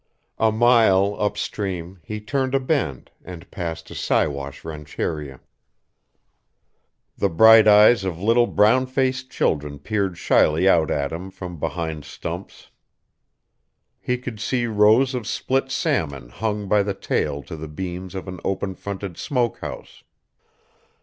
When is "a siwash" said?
3.91-4.65